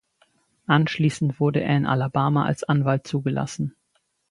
[0.65, 3.75] Anschließend wurde er in Alabama als Anwalt zugelassen.